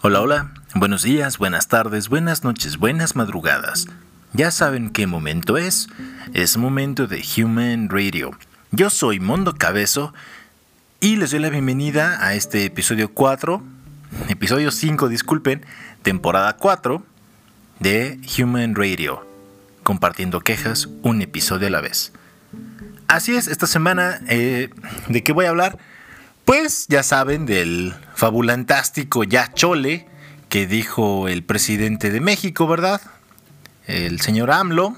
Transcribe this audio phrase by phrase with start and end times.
[0.00, 3.86] Hola, hola, buenos días, buenas tardes, buenas noches, buenas madrugadas.
[4.32, 5.88] Ya saben qué momento es,
[6.34, 8.30] es momento de Human Radio.
[8.70, 10.14] Yo soy Mondo Cabezo
[11.00, 13.60] y les doy la bienvenida a este episodio 4,
[14.28, 15.66] episodio 5, disculpen,
[16.02, 17.02] temporada 4
[17.80, 19.26] de Human Radio,
[19.82, 22.12] compartiendo quejas un episodio a la vez.
[23.08, 24.70] Así es, esta semana, eh,
[25.08, 25.76] ¿de qué voy a hablar?
[26.48, 30.06] Pues ya saben del fabulantástico ya chole
[30.48, 33.02] que dijo el presidente de México, ¿verdad?
[33.86, 34.96] El señor AMLO,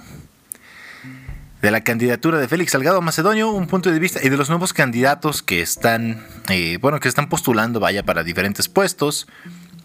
[1.60, 4.72] de la candidatura de Félix Salgado Macedonio, un punto de vista, y de los nuevos
[4.72, 9.26] candidatos que están, eh, bueno, que están postulando, vaya, para diferentes puestos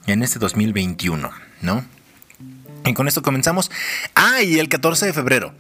[0.06, 1.84] en este 2021, ¿no?
[2.86, 3.72] Y con esto comenzamos.
[4.14, 5.56] Ah, y el 14 de febrero.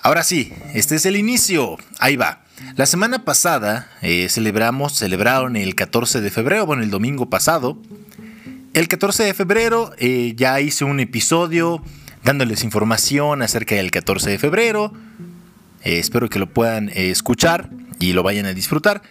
[0.00, 1.76] Ahora sí, este es el inicio.
[1.98, 2.42] Ahí va.
[2.76, 7.76] La semana pasada eh, celebramos, celebraron el 14 de febrero, bueno, el domingo pasado.
[8.72, 11.82] El 14 de febrero eh, ya hice un episodio
[12.24, 14.92] dándoles información acerca del 14 de febrero.
[15.84, 17.68] Eh, espero que lo puedan escuchar
[18.00, 19.02] y lo vayan a disfrutar.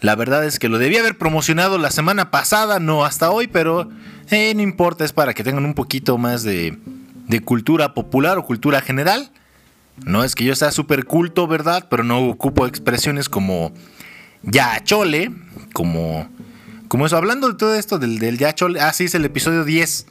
[0.00, 3.90] La verdad es que lo debía haber promocionado la semana pasada, no hasta hoy, pero
[4.30, 6.78] no importa, es para que tengan un poquito más de,
[7.26, 9.32] de cultura popular o cultura general.
[10.04, 11.86] No es que yo sea súper culto, ¿verdad?
[11.90, 13.72] Pero no ocupo expresiones como
[14.42, 15.30] ya chole,
[15.72, 16.28] como,
[16.88, 17.16] como eso.
[17.16, 20.06] Hablando de todo esto del, del ya chole, ah, sí, es el episodio 10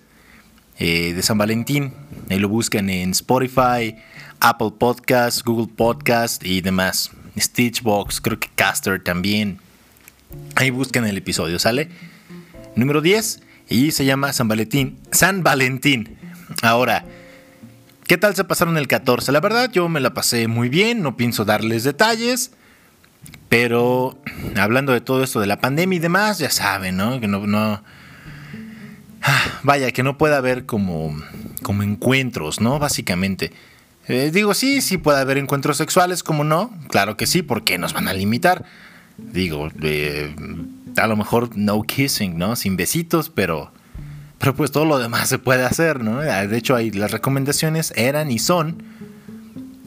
[0.79, 1.93] eh, de San Valentín.
[2.29, 3.95] Ahí lo buscan en Spotify,
[4.39, 7.11] Apple Podcasts, Google Podcast y demás.
[7.37, 9.59] Stitchbox, creo que Caster también.
[10.55, 11.89] Ahí buscan el episodio, ¿sale?
[12.75, 14.97] Número 10 y se llama San Valentín.
[15.11, 16.17] San Valentín.
[16.61, 17.05] Ahora,
[18.07, 19.33] ¿Qué tal se pasaron el 14?
[19.33, 22.51] La verdad yo me la pasé muy bien, no pienso darles detalles,
[23.49, 24.17] pero
[24.55, 27.19] hablando de todo esto de la pandemia y demás, ya saben, ¿no?
[27.19, 27.83] Que no...
[29.21, 31.21] ah, vaya, que no puede haber como,
[31.63, 32.79] como encuentros, ¿no?
[32.79, 33.51] Básicamente.
[34.07, 36.71] Eh, digo, sí, sí puede haber encuentros sexuales, como no?
[36.87, 38.63] Claro que sí, ¿por qué nos van a limitar?
[39.17, 40.33] Digo, eh,
[40.95, 42.55] a lo mejor no kissing, ¿no?
[42.55, 43.73] Sin besitos, pero
[44.39, 46.19] pero pues todo lo demás se puede hacer, ¿no?
[46.19, 48.83] Ah, de hecho, ahí las recomendaciones eran y son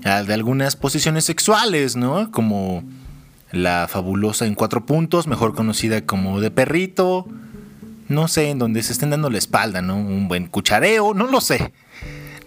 [0.05, 2.31] ah, de algunas posiciones sexuales, ¿no?
[2.31, 2.83] Como
[3.53, 7.27] la fabulosa en cuatro puntos, mejor conocida como de perrito.
[8.09, 9.97] No sé, en donde se estén dando la espalda, ¿no?
[9.97, 11.73] Un buen cuchareo, no lo sé.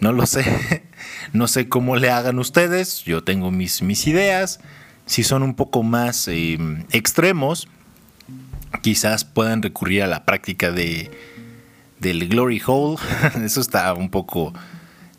[0.00, 0.44] No lo sé.
[1.32, 3.02] No sé cómo le hagan ustedes.
[3.02, 4.60] Yo tengo mis, mis ideas.
[5.04, 7.66] Si son un poco más em, extremos,
[8.82, 11.10] quizás puedan recurrir a la práctica de
[12.00, 12.98] del Glory Hole.
[13.44, 14.52] Eso está un poco...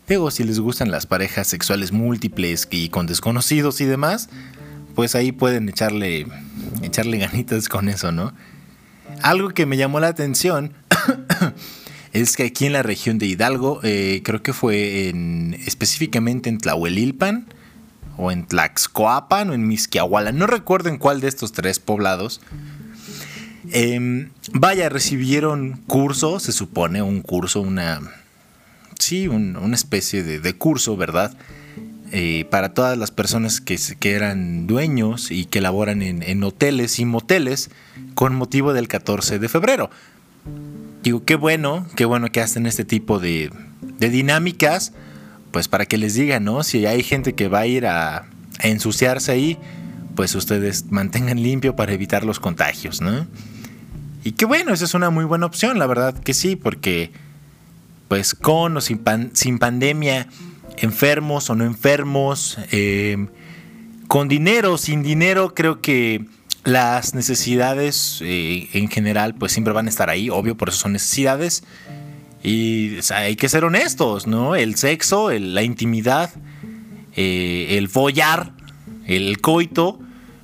[0.08, 4.28] Digo, si les gustan las parejas sexuales múltiples y con desconocidos y demás,
[4.94, 6.26] pues ahí pueden echarle,
[6.82, 8.32] echarle ganitas con eso, ¿no?
[9.22, 10.72] Algo que me llamó la atención
[12.12, 16.58] es que aquí en la región de Hidalgo, eh, creo que fue en, específicamente en
[16.58, 17.46] Tlahuelilpan,
[18.16, 22.40] o en Tlaxcoapan, o en Misquiahuala, no recuerdo en cuál de estos tres poblados,
[23.72, 28.00] Em, vaya, recibieron curso, se supone, un curso, una.
[28.98, 31.36] Sí, una especie de, curso, ¿verdad?
[32.12, 37.04] Eh, para todas las personas que, que, eran dueños y que laboran en, hoteles y
[37.04, 37.70] moteles
[38.14, 39.90] con motivo del 14 de febrero.
[41.02, 43.50] Digo, qué bueno, qué bueno que hacen este tipo de,
[43.98, 44.92] de dinámicas,
[45.50, 46.62] pues para que les digan, ¿no?
[46.62, 48.26] Si hay gente que va a ir a
[48.62, 49.58] ensuciarse ahí,
[50.16, 53.26] pues ustedes mantengan limpio para evitar los contagios, ¿no?
[54.26, 57.12] Y qué bueno, esa es una muy buena opción, la verdad que sí, porque
[58.08, 59.00] pues con o sin,
[59.34, 60.26] sin pandemia,
[60.78, 63.28] enfermos o no enfermos, em,
[64.08, 66.24] con dinero, sin dinero, creo que
[66.64, 70.94] las necesidades eh, en general pues siempre van a estar ahí, obvio, por eso son
[70.94, 71.62] necesidades.
[72.42, 74.56] Y hay que ser honestos, ¿no?
[74.56, 76.30] El sexo, la intimidad,
[77.14, 78.50] eh, el follar,
[79.06, 80.00] el coito,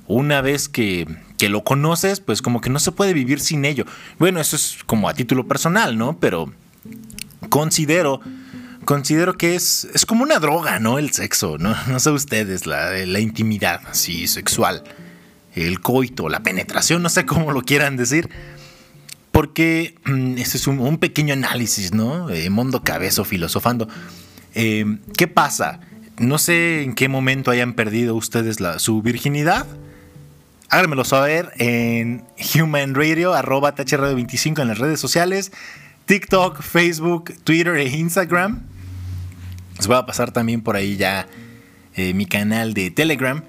[0.07, 1.05] una vez que
[1.43, 3.83] que lo conoces, pues como que no se puede vivir sin ello.
[4.17, 6.17] Bueno, eso es como a título personal, ¿no?
[6.17, 6.53] Pero
[7.49, 8.21] considero,
[8.85, 10.99] considero que es, es como una droga, ¿no?
[10.99, 11.75] El sexo, ¿no?
[11.89, 14.85] No sé ustedes, la, la intimidad, así, sexual,
[15.53, 18.29] el coito, la penetración, no sé cómo lo quieran decir.
[19.33, 22.29] Porque mm, ese es un, pequeño análisis, ¿no?
[22.29, 23.89] Eh, mundo cabezo filosofando.
[24.55, 24.85] Eh,
[25.17, 25.81] ¿Qué pasa?
[26.19, 29.67] No sé en qué momento hayan perdido ustedes la, su virginidad
[30.73, 32.23] háganmelo saber en
[32.55, 35.51] Human Radio, arroba THRadio25 en las redes sociales,
[36.07, 38.63] TikTok, Facebook, Twitter e Instagram.
[39.77, 41.27] Les voy a pasar también por ahí ya
[41.93, 43.43] eh, mi canal de Telegram.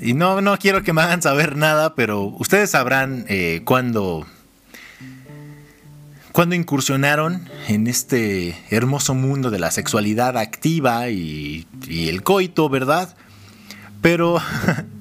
[0.00, 4.26] Y no, no quiero que me hagan saber nada, pero ustedes sabrán eh, cuándo
[6.32, 13.14] cuando incursionaron en este hermoso mundo de la sexualidad activa y, el coito, ¿verdad?
[14.00, 14.40] Pero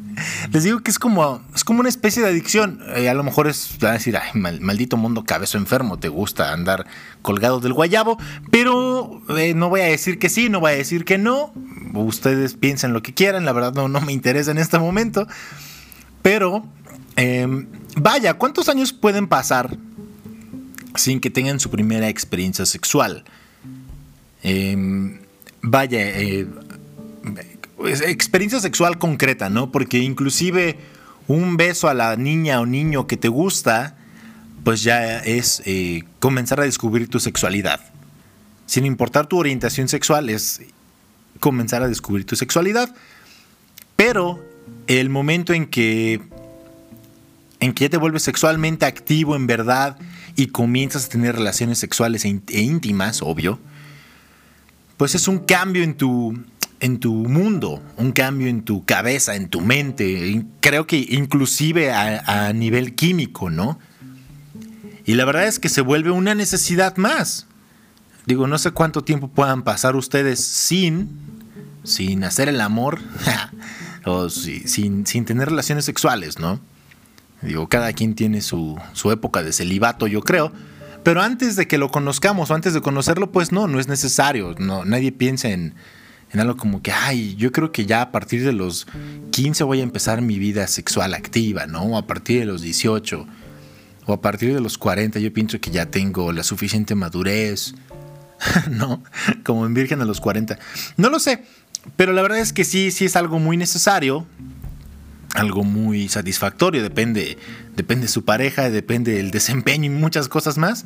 [0.52, 2.82] les digo que es como, es como una especie de adicción.
[2.96, 6.54] Eh, a lo mejor es van a decir, ay, maldito mundo cabezo enfermo, te gusta
[6.54, 6.86] andar
[7.22, 8.18] colgado del guayabo.
[8.52, 11.54] Pero eh, no voy a decir que sí, no voy a decir que no.
[11.94, 15.28] Ustedes piensen lo que quieran, la verdad no, no me interesa en este momento.
[16.22, 16.66] Pero,
[17.16, 17.68] em,
[17.98, 19.78] vaya, ¿cuántos años pueden pasar
[20.96, 23.24] sin que tengan su primera experiencia sexual?
[24.42, 25.20] Em,
[25.62, 26.48] vaya, eh,
[27.88, 29.72] experiencia sexual concreta, ¿no?
[29.72, 30.78] Porque inclusive
[31.28, 33.96] un beso a la niña o niño que te gusta,
[34.64, 37.82] pues ya es eh, comenzar a descubrir tu sexualidad.
[38.66, 40.62] Sin importar tu orientación sexual, es
[41.40, 42.96] comenzar a descubrir tu sexualidad.
[43.96, 44.44] Pero
[44.88, 46.22] el momento en que
[47.60, 49.98] en que ya te vuelves sexualmente activo en verdad
[50.36, 53.58] y comienzas a tener relaciones sexuales e, e, íntimas, obvio,
[54.98, 56.38] pues es un cambio en tu,
[56.84, 62.52] en tu mundo, un cambio en tu cabeza, en tu mente, creo que inclusive a,
[62.52, 63.80] nivel químico, ¿no?
[65.06, 67.48] Y la verdad es que se vuelve una necesidad más.
[68.26, 71.08] Digo, no sé cuánto tiempo puedan pasar ustedes sin,
[71.86, 73.00] sin hacer el amor.
[74.06, 76.60] o sin, tener relaciones sexuales, ¿no?
[77.42, 78.78] Digo, cada quien tiene su,
[79.10, 80.52] época de celibato, yo creo.
[81.04, 84.54] Pero antes de que lo conozcamos o antes de conocerlo, pues no, no es necesario.
[84.58, 85.76] No, nadie piensa en,
[86.34, 88.88] en algo como que, ay, yo creo que ya a partir de los
[89.32, 91.96] 15 voy a empezar mi vida sexual activa, ¿no?
[91.96, 93.28] A partir de los 18
[94.06, 97.76] o a partir de los 40 yo pienso que ya tengo la suficiente madurez,
[98.72, 99.04] ¿no?
[99.44, 100.58] Como en Virgen a los 40.
[100.98, 101.44] No lo sé,
[101.96, 104.26] pero la verdad es que sí, sí es algo muy necesario,
[105.36, 107.38] algo muy satisfactorio, depende,
[107.76, 110.86] depende de su pareja, depende del desempeño y muchas cosas más.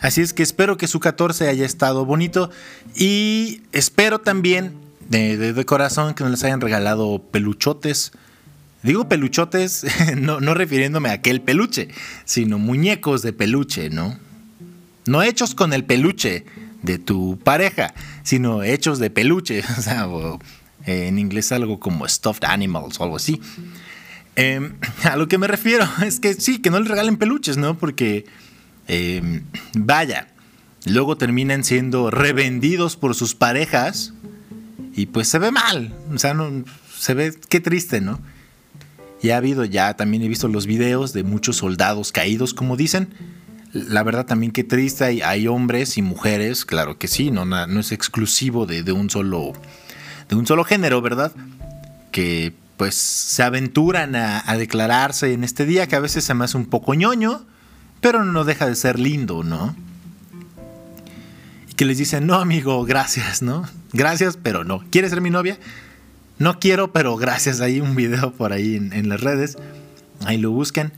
[0.00, 2.50] Así es que espero que su 14 haya estado bonito
[2.96, 8.12] y espero también de, corazón que nos les hayan regalado peluchotes.
[8.82, 11.88] Digo peluchotes no, no refiriéndome a aquel peluche,
[12.24, 14.18] sino muñecos de peluche, ¿no?
[15.06, 16.44] No hechos con el peluche,
[16.82, 20.08] de tu pareja, sino hechos de peluche, o sea,
[20.86, 23.40] eh, en inglés algo como stuffed animals o algo así.
[24.36, 27.78] Em, a lo que me refiero es que sí, que no le regalen peluches, ¿no?
[27.78, 28.26] Porque,
[28.86, 29.42] em,
[29.74, 30.28] vaya,
[30.86, 34.14] luego terminan siendo revendidos por sus parejas
[34.98, 38.18] y pues se ve mal, o sea, no, se ve, qué triste, ¿no?
[39.22, 43.14] Y ha habido ya, también he visto los videos de muchos soldados caídos, como dicen,
[43.72, 47.92] la verdad también qué triste, hay, hombres y mujeres, claro que sí, no, no es
[47.92, 49.52] exclusivo de, un solo,
[50.28, 51.30] de un solo género, ¿verdad?
[52.10, 56.56] Que pues se aventuran a, declararse en este día que a veces se me hace
[56.56, 57.46] un poco ñoño,
[58.00, 59.76] pero no deja de ser lindo, ¿no?
[61.78, 63.64] Que les dicen, no amigo, gracias, ¿no?
[63.92, 64.82] Gracias, pero no.
[64.90, 65.60] ¿Quieres ser mi novia?
[66.36, 67.60] No quiero, pero gracias.
[67.60, 69.56] Hay un video por ahí en, las redes.
[70.26, 70.90] Ahí lo busquen.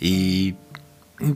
[0.00, 0.56] Y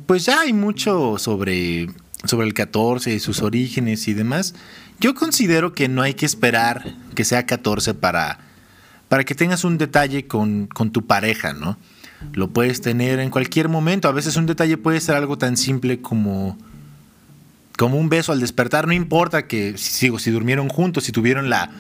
[0.07, 1.87] pues ya hay mucho sobre,
[2.25, 4.57] sobre el 14 y sus orígenes y demás.
[4.99, 8.41] Yo considero que no hay que esperar que sea 14 para,
[9.09, 11.79] para que tengas un detalle con, tu pareja, ¿no?
[12.33, 14.09] Lo puedes tener en cualquier momento.
[14.09, 16.59] A veces un detalle puede ser algo tan simple como,
[17.77, 18.87] como un beso al despertar.
[18.87, 21.71] No importa que si, si durmieron juntos, si tuvieron la,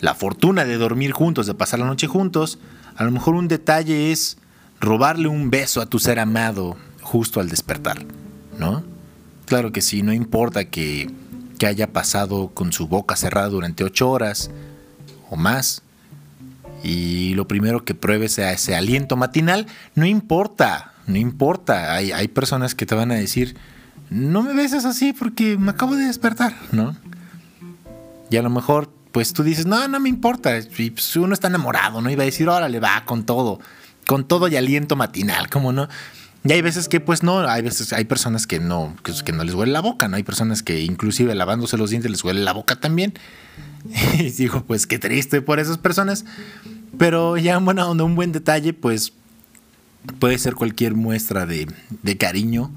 [0.00, 2.58] la fortuna de dormir juntos, de pasar la noche juntos.
[2.96, 4.38] A lo mejor un detalle es
[4.80, 8.04] robarle un beso a tu ser amado justo al despertar,
[8.58, 8.84] ¿no?
[9.46, 11.10] Claro que sí, no importa que,
[11.58, 14.50] que haya pasado con su boca cerrada durante ocho horas
[15.30, 15.82] o más,
[16.82, 21.94] y lo primero que pruebe sea ese aliento matinal, no importa, no importa.
[21.94, 23.56] Hay, hay, personas que te van a decir,
[24.10, 26.96] no me beses así porque me acabo de despertar, ¿no?
[28.30, 30.58] Y a lo mejor, pues tú dices, no, no me importa.
[30.58, 32.10] Y pues uno está enamorado, ¿no?
[32.10, 33.60] Iba a decir, órale, va con todo,
[34.06, 35.88] con todo y aliento matinal, ¿cómo no?
[36.44, 38.94] Y hay veces que pues no, hay veces hay personas que no
[39.24, 42.22] que, no les huele la boca, no hay personas que inclusive lavándose los dientes les
[42.22, 43.14] huele la boca también.
[44.18, 46.24] Y digo, pues qué triste por esas personas,
[46.98, 49.12] pero ya bueno, un buen detalle pues
[50.20, 52.70] puede ser cualquier muestra de cariño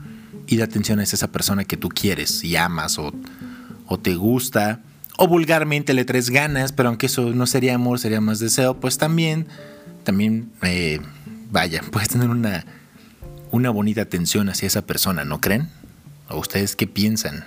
[0.49, 3.13] y de atención a esa persona que tú quieres y amas o,
[3.87, 4.81] o te gusta
[5.21, 8.97] o vulgarmente le traes ganas, pero aunque eso no sería amor, sería más deseo, pues
[8.97, 9.47] también,
[10.05, 11.01] también, eh,
[11.51, 12.65] vaya, puedes tener una,
[13.51, 15.67] una bonita atención hacia esa persona, ¿no creen?
[16.29, 17.43] ¿O ustedes qué piensan?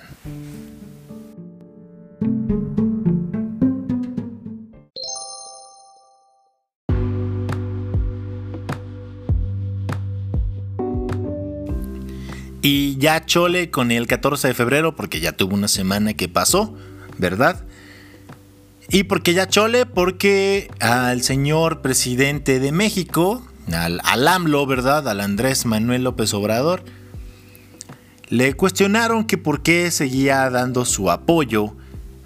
[12.65, 16.73] Y ya chole con el 14 de febrero, porque ya tuvo una semana que pasó,
[17.17, 17.61] ¿verdad?
[18.87, 25.09] Y porque ya chole, porque al señor presidente de México, al, AMLO, ¿verdad?
[25.09, 26.85] Al Andrés Manuel López Obrador,
[28.29, 31.75] le cuestionaron que por qué seguía dando su apoyo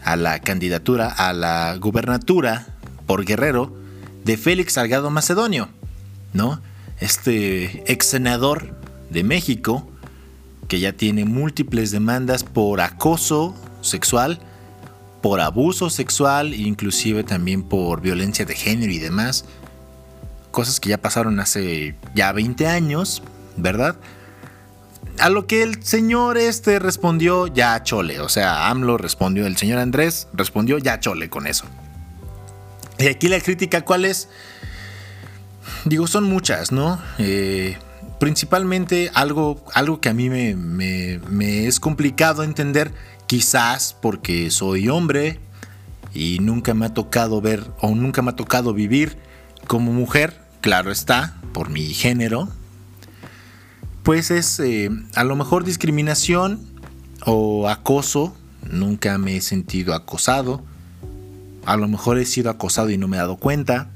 [0.03, 2.77] a la candidatura a la gubernatura
[3.08, 3.75] por Guerrero
[4.24, 5.70] de Félix Salgado Macedonio,
[6.34, 6.62] ¿no?
[7.00, 8.75] Este ex senador
[9.10, 9.89] de México
[10.68, 14.40] que ya tiene múltiples demandas por acoso sexual,
[15.22, 19.46] por abuso sexual, inclusive también por violencia de género y demás.
[20.52, 23.24] Cosas que ya pasaron hace ya 20 años,
[23.56, 23.96] ¿verdad?
[25.20, 29.80] A lo que el señor este respondió ya chole, o sea, AMLO respondió, el señor
[29.80, 31.66] Andrés respondió ya chole con eso.
[33.00, 34.30] Y aquí la crítica, ¿cuál es?
[35.86, 37.00] Digo, son muchas, ¿no?
[37.18, 37.78] Eh,
[38.20, 42.94] principalmente algo, algo que a mí me, me, es complicado entender,
[43.28, 45.40] quizás porque soy hombre
[46.14, 49.18] y nunca me ha tocado ver o nunca me ha tocado vivir
[49.68, 52.50] como mujer, claro está, por mi género,
[54.04, 56.62] pues es eh, a lo mejor discriminación
[57.26, 58.34] o acoso.
[58.72, 60.64] Nunca me he sentido acosado.
[61.66, 63.90] A lo mejor he sido acosado y no me he dado cuenta.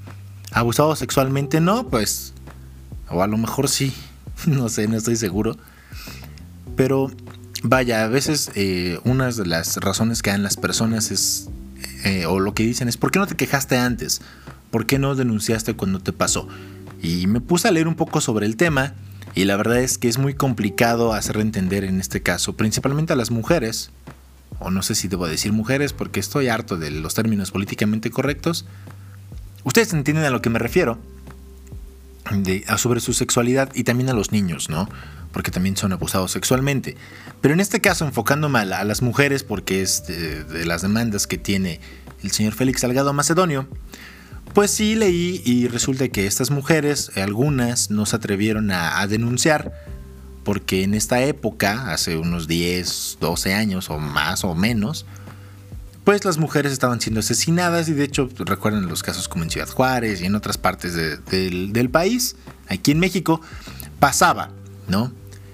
[0.51, 2.33] Abusado sexualmente no, pues.
[3.09, 3.93] O a lo mejor sí.
[4.47, 5.57] No sé, no estoy seguro.
[6.75, 7.11] Pero
[7.63, 11.49] vaya, a veces eh, una de las razones que dan las personas es,
[12.03, 14.21] eh, o lo que dicen es, ¿por qué no te quejaste antes?
[14.71, 16.47] ¿Por qué no denunciaste cuando te pasó?
[17.01, 18.93] Y me puse a leer un poco sobre el tema
[19.33, 23.15] y la verdad es que es muy complicado hacer entender en este caso, principalmente a
[23.15, 23.91] las mujeres,
[24.59, 28.65] o no sé si debo decir mujeres porque estoy harto de los términos políticamente correctos.
[29.63, 30.99] Ustedes entienden a lo que me refiero,
[32.77, 34.89] sobre su sexualidad y también a los niños, ¿no?
[35.31, 36.97] Porque también son abusados sexualmente.
[37.41, 41.37] Pero en este caso, enfocándome a, a las mujeres, porque es de las demandas que
[41.37, 41.79] tiene
[42.23, 43.67] el señor Félix Salgado Macedonio,
[44.53, 49.71] pues sí leí y resulta que estas mujeres, algunas, no se atrevieron a, denunciar
[50.43, 55.05] porque en esta época, hace unos 10, 12 años o más o menos,
[56.03, 59.69] pues las mujeres estaban siendo asesinadas y de hecho recuerden los casos como en Ciudad
[59.69, 62.35] Juárez y en otras partes del, del, país,
[62.67, 63.41] aquí en México,
[63.99, 64.49] pasaba,
[64.87, 65.11] ¿no?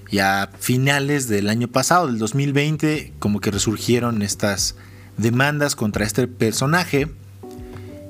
[0.10, 4.75] Y a finales del año pasado, del 2020, como que resurgieron estas
[5.18, 7.10] demandas contra este personaje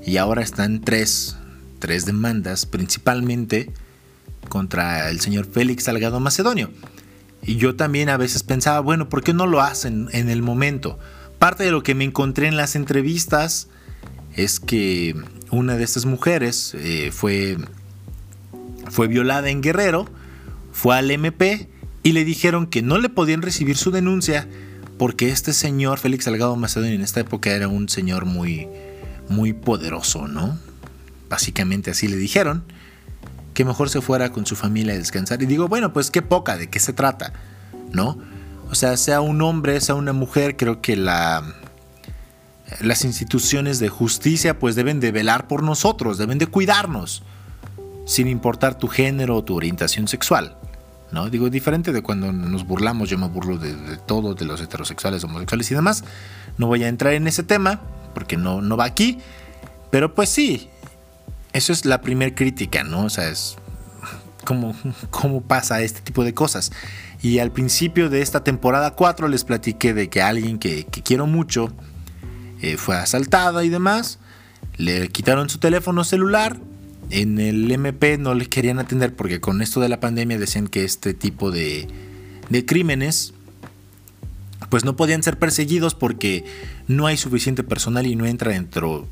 [0.05, 1.37] y ahora están tres,
[1.79, 3.71] tres demandas, principalmente
[4.47, 6.69] contra el señor Félix Salgado Macedonio.
[7.41, 10.99] Y yo también a veces pensaba, bueno, ¿por qué no lo hacen en el momento?
[11.39, 13.67] Parte de lo que me encontré en las entrevistas
[14.35, 15.15] es que
[15.51, 17.57] una de estas mujeres eh, fue,
[18.89, 20.07] fue violada en Guerrero,
[20.71, 21.69] fue al MP
[22.03, 24.47] y le dijeron que no le podían recibir su denuncia
[24.97, 28.67] porque este señor Félix Salgado Macedonio en esta época era un señor muy,
[29.29, 30.57] muy poderoso, ¿no?
[31.29, 32.63] Básicamente así le dijeron,
[33.57, 35.41] que mejor se fuera con su familia a descansar.
[35.41, 37.33] Y digo, bueno, pues qué poca, ¿de qué se trata?
[37.91, 38.19] ¿No?
[38.69, 41.43] O sea, sea un hombre, sea una mujer, creo que la,
[42.81, 47.23] las instituciones de justicia pues deben de velar por nosotros, deben de cuidarnos,
[48.05, 50.57] sin importar tu género o tu orientación sexual.
[51.11, 51.29] ¿no?
[51.29, 55.23] Digo, diferente de cuando nos burlamos, yo me burlo de, de todo, de los heterosexuales,
[55.23, 56.03] homosexuales y demás.
[56.57, 57.81] No voy a entrar en ese tema,
[58.13, 59.19] porque no, no va aquí.
[59.89, 60.69] Pero pues sí,
[61.53, 63.05] eso es la primer crítica, ¿no?
[63.05, 63.57] O sea, es
[64.47, 64.73] cómo,
[65.09, 66.71] cómo pasa este tipo de cosas.
[67.21, 71.73] Y al principio de esta temporada 4 les platiqué de que alguien que, quiero mucho
[72.61, 74.19] eh, fue asaltada y demás.
[74.77, 76.57] Le quitaron su teléfono celular.
[77.09, 80.83] En el MP no le querían atender porque con esto de la pandemia decían que
[80.85, 81.87] este tipo de,
[82.49, 83.33] de crímenes
[84.69, 86.43] pues no podían ser perseguidos porque
[86.87, 89.07] no hay suficiente personal y no entra dentro,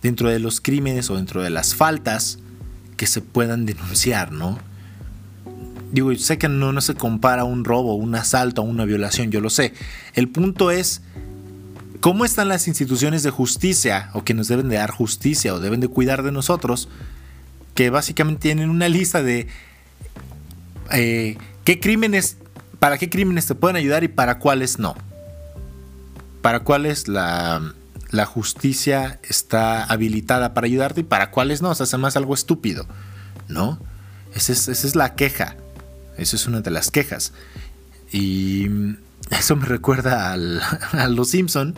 [0.00, 2.38] dentro de los crímenes o dentro de las faltas
[3.00, 4.58] que se puedan denunciar, ¿no?
[5.90, 9.48] Digo, sé que no, no se compara un robo, un asalto, una violación, yo lo
[9.48, 9.72] sé.
[10.12, 11.00] El punto es
[12.00, 15.80] cómo están las instituciones de justicia o que nos deben de dar justicia o deben
[15.80, 16.90] de cuidar de nosotros,
[17.74, 19.48] que básicamente tienen una lista de
[20.92, 22.36] eh, qué crímenes
[22.80, 24.94] para qué crímenes te pueden ayudar y para cuáles no.
[26.42, 27.72] Para cuáles la,
[28.26, 31.70] justicia está habilitada para ayudarte y para cuáles no.
[31.70, 32.86] O sea, se más algo estúpido,
[33.48, 33.78] ¿no?
[34.34, 35.56] Esa es, la queja.
[36.16, 37.32] Esa es una de las quejas.
[38.12, 38.66] Y
[39.30, 40.32] eso me recuerda
[40.92, 41.74] a Los Simpson.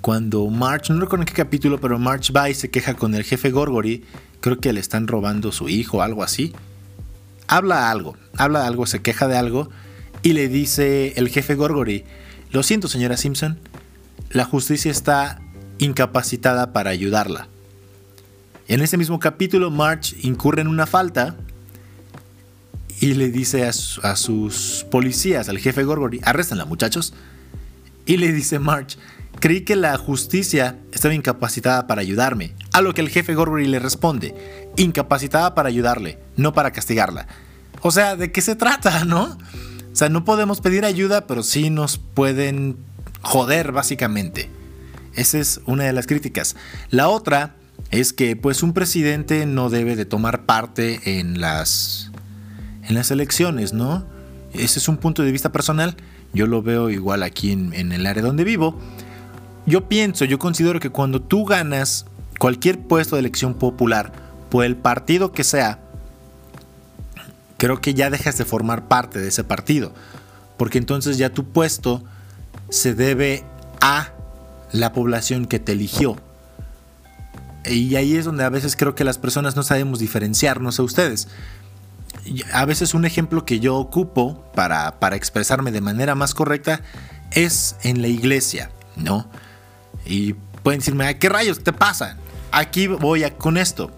[0.00, 3.24] Cuando March, no recuerdo en qué capítulo, pero March va y se queja con el
[3.24, 4.04] jefe Gorgory.
[4.40, 6.54] Creo que le están robando su hijo algo así
[7.48, 9.70] habla algo, habla algo, se queja de algo
[10.22, 12.04] y le dice el jefe Gorgory,
[12.52, 13.58] lo siento señora Simpson,
[14.30, 15.40] la justicia está
[15.78, 17.48] incapacitada para ayudarla.
[18.66, 21.36] En ese mismo capítulo, March incurre en una falta
[23.00, 27.14] y le dice a, sus policías, al jefe Gorgory, arréstenla muchachos.
[28.04, 28.98] Y le dice March,
[29.40, 32.54] creí que la justicia estaba incapacitada para ayudarme.
[32.72, 34.34] A lo que el jefe Gorgory le responde,
[34.76, 37.26] incapacitada para ayudarle, no para castigarla.
[37.80, 39.38] O sea, ¿de qué se trata, no?
[39.92, 42.76] O sea, no podemos pedir ayuda, pero sí nos pueden
[43.22, 44.50] joder, básicamente.
[45.14, 46.56] Esa es una de las críticas.
[46.90, 47.54] La otra
[47.90, 52.10] es que pues un presidente no debe de tomar parte en las
[52.88, 54.04] en las elecciones, ¿no?
[54.52, 55.96] Ese es un punto de vista personal.
[56.32, 58.78] Yo lo veo igual aquí en, en el área donde vivo.
[59.66, 62.06] Yo pienso, yo considero que cuando tú ganas
[62.38, 64.12] cualquier puesto de elección popular
[64.48, 65.80] por el partido que sea,
[67.58, 69.92] creo que ya dejas de formar parte de ese partido.
[70.56, 72.02] Porque entonces ya tu puesto
[72.68, 73.44] se debe
[73.80, 74.12] a
[74.72, 76.16] la población que te eligió.
[77.64, 80.82] Y ahí es donde a veces creo que las personas no sabemos diferenciar, no sé
[80.82, 81.28] ustedes.
[82.52, 86.80] A veces un ejemplo que yo ocupo para, para expresarme de manera más correcta
[87.32, 89.28] es en la iglesia, ¿no?
[90.04, 92.16] Y pueden decirme, ¿qué rayos te pasa?
[92.50, 93.90] Aquí voy a, con esto.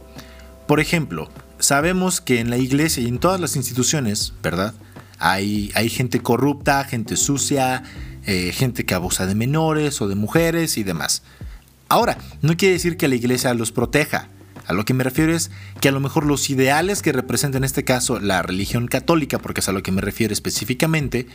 [0.67, 4.75] Por ejemplo, sabemos que en la iglesia y en todas las instituciones, ¿verdad?
[5.19, 7.83] Hay, hay gente corrupta, gente sucia,
[8.27, 11.23] eh, gente que abusa de menores o de mujeres y demás.
[11.89, 14.29] Ahora, no quiere decir que la iglesia los proteja.
[14.67, 15.51] A lo que me refiero es
[15.81, 19.61] que a lo mejor los ideales que representa en este caso la religión católica, porque
[19.61, 21.27] es a lo que me refiero específicamente,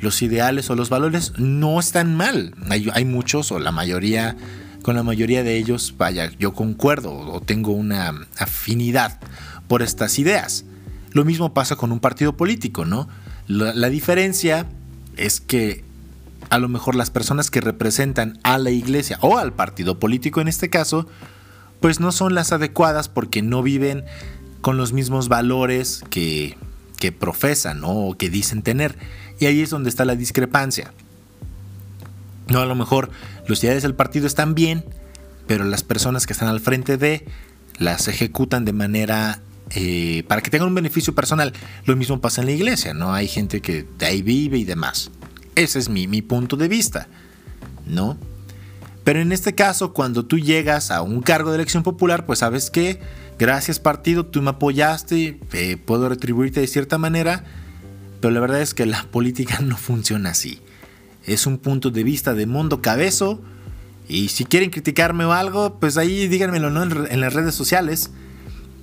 [0.00, 2.54] los ideales o los valores no están mal.
[2.70, 4.36] Hay, hay muchos o la mayoría,
[4.82, 9.20] con la mayoría de ellos, vaya, yo concuerdo o tengo una afinidad
[9.68, 10.64] por estas ideas.
[11.12, 13.08] Lo mismo pasa con un partido político, ¿no?
[13.48, 14.66] la diferencia
[15.16, 15.84] es que
[16.50, 20.48] a lo mejor las personas que representan a la iglesia o al partido político en
[20.48, 21.06] este caso,
[21.80, 24.04] pues no son las adecuadas porque no viven
[24.60, 26.56] con los mismos valores que,
[26.98, 28.96] que profesan o que dicen tener.
[29.38, 30.92] Y ahí es donde está la discrepancia.
[32.48, 33.10] No, a lo mejor
[33.48, 34.84] los ideales del partido están bien,
[35.46, 37.26] pero las personas que están al frente de
[37.78, 41.52] las ejecutan de manera eh, para que tengan un beneficio personal.
[41.84, 43.12] Lo mismo pasa en la iglesia, ¿no?
[43.12, 45.10] Hay gente que de ahí vive y demás.
[45.56, 47.08] Ese es mi, punto de vista,
[47.86, 48.18] ¿no?
[49.04, 52.70] Pero en este caso, cuando tú llegas a un cargo de elección popular, pues sabes
[52.70, 53.00] que,
[53.38, 57.42] gracias partido, tú me apoyaste, eh, puedo retribuirte de cierta manera,
[58.20, 60.60] pero la verdad es que la política no funciona así.
[61.24, 63.40] Es un punto de vista de mundo cabezo,
[64.08, 66.82] y si quieren criticarme o algo, pues ahí díganmelo ¿no?
[66.82, 68.10] en, las redes sociales.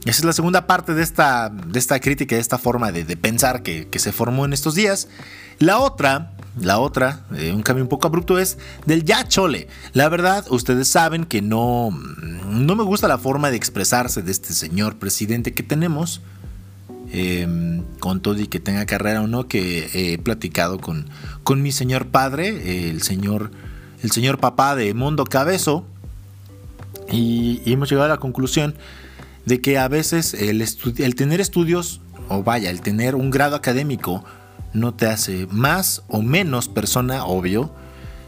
[0.05, 3.61] Esa es la segunda parte de esta, de esta crítica, de esta forma de, pensar
[3.61, 5.07] que se formó en estos días.
[5.59, 9.67] La otra la otra, eh, un cambio un poco abrupto, es del ya chole.
[9.93, 14.53] La verdad, ustedes saben que no, no me gusta la forma de expresarse de este
[14.53, 16.21] señor presidente que tenemos.
[17.15, 21.05] Em, con todo y que tenga carrera o no, que he platicado con,
[21.43, 23.51] con mi señor padre, el señor,
[24.01, 25.85] el señor papá de Mundo Cabezo,
[27.11, 28.73] y, hemos llegado a la conclusión
[29.45, 34.23] de que a veces el tener estudios, o vaya, el tener un grado académico,
[34.73, 37.71] no te hace más o menos persona, obvio,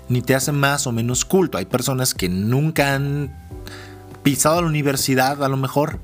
[0.10, 1.58] ni te hace más o menos culto.
[1.58, 3.36] Hay personas que nunca han
[4.24, 6.00] pisado la universidad a lo mejor,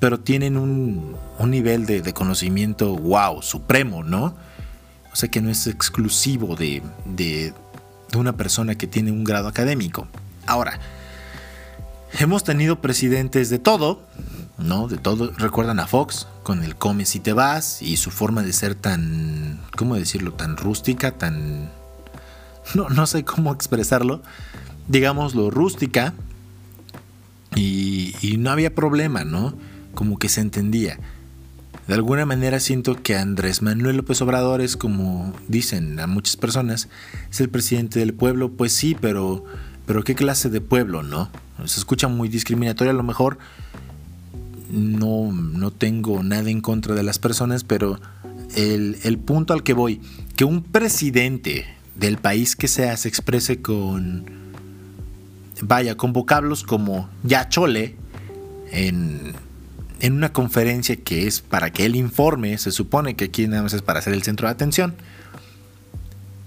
[0.00, 4.34] pero tienen un, nivel de, conocimiento wow, supremo, ¿no?
[5.12, 7.52] O sea que no es exclusivo de, de
[8.14, 10.06] una persona que tiene un grado académico.
[10.46, 10.78] Ahora,
[12.18, 14.02] hemos tenido presidentes de todo,
[14.58, 14.88] ¿no?
[14.88, 15.32] De todo.
[15.36, 19.60] Recuerdan a Fox con el come si te vas y su forma de ser tan,
[19.76, 20.32] ¿cómo decirlo?
[20.32, 21.70] Tan rústica, tan...
[22.74, 24.22] No, no sé cómo expresarlo.
[24.88, 26.12] Digámoslo, rústica.
[27.54, 29.54] Y, y no había problema, ¿no?
[29.94, 30.98] Como que se entendía.
[31.88, 36.90] De alguna manera siento que Andrés Manuel López Obrador es como dicen a muchas personas,
[37.30, 39.46] es el presidente del pueblo, pues sí, pero,
[39.86, 41.30] pero ¿qué clase de pueblo, no?
[41.64, 43.38] Se escucha muy discriminatorio a lo mejor,
[44.70, 48.00] no, no tengo nada en contra de las personas, pero
[48.54, 50.00] el, punto al que voy,
[50.36, 54.26] que un presidente del país que sea se exprese con,
[55.62, 57.96] vaya, con vocablos como ya chole
[58.70, 59.34] en,
[60.00, 63.74] en una conferencia que es para que él informe, se supone que aquí nada más
[63.74, 64.94] es para ser el centro de atención,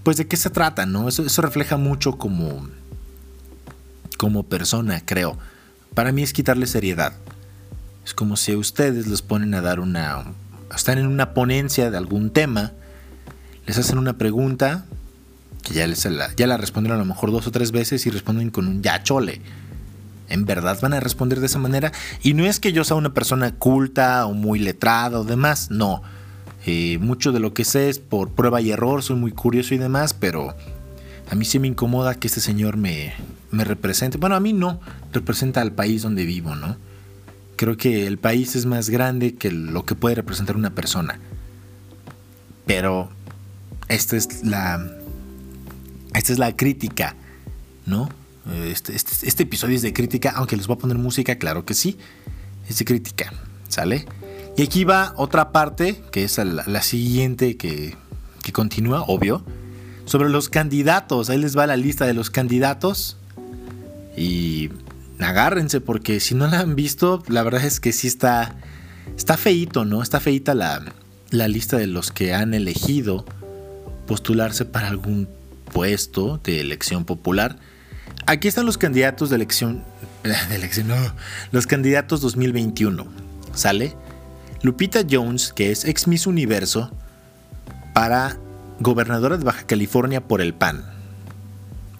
[0.03, 1.07] pues de qué se trata, ¿no?
[1.07, 2.67] Eso, eso refleja mucho como,
[4.17, 5.38] como persona, creo.
[5.93, 7.13] Para mí es quitarle seriedad.
[8.06, 10.26] Es como si a ustedes les ponen a dar una,
[10.76, 12.72] están en una ponencia de algún tema,
[13.68, 14.86] les hacen una pregunta
[15.64, 18.10] que ya, les la, ya la respondieron a lo mejor dos o tres veces y
[18.10, 19.42] responden con un ya chole.
[20.30, 21.92] ¿En verdad van a responder de esa manera?
[22.24, 26.02] Y no es que yo sea una persona culta o muy letrada o demás, no.
[26.66, 29.78] Eh, mucho de lo que sé es por prueba y error, soy muy curioso y
[29.78, 30.56] demás, pero
[31.30, 33.14] a mí sí me incomoda que este señor me,
[33.52, 34.18] me represente.
[34.18, 34.80] Bueno, a mí no,
[35.12, 36.78] representa al país donde vivo, ¿no?
[37.62, 41.19] Creo que el país es más grande que lo que puede representar una persona.
[42.65, 43.08] Pero
[43.88, 44.84] esta es la.
[46.15, 47.15] Esta es la crítica,
[47.86, 48.10] ¿no?
[48.52, 51.76] Este, este, este, episodio es de crítica, aunque les voy a poner música, claro que
[51.76, 52.00] sí.
[52.67, 53.32] Es de crítica,
[53.69, 54.08] ¿sale?
[54.58, 57.95] Y aquí va otra parte, que es la, siguiente que,
[58.41, 59.45] que continúa, obvio.
[60.06, 61.30] Sobre los candidatos.
[61.30, 63.17] Ahí les va la lista de los candidatos.
[64.17, 64.71] Y
[65.23, 68.55] agárrense porque si no la han visto, la verdad es que sí está,
[69.17, 70.01] está feíto, ¿no?
[70.01, 70.84] Está feíta la,
[71.29, 73.25] la lista de los que han elegido
[74.07, 75.27] postularse para algún
[75.71, 77.57] puesto de elección popular.
[78.25, 79.84] Aquí están los candidatos de elección,
[80.23, 80.97] de elección, no,
[81.51, 83.07] los candidatos 2021.
[83.53, 83.95] ¿Sale?
[84.62, 86.91] Lupita Jones, que es ex Miss Universo,
[87.93, 88.38] para
[88.79, 90.86] gobernadora de Baja California por el PAN.